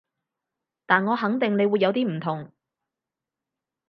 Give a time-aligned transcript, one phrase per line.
[0.87, 2.51] 但我肯定你會有啲唔同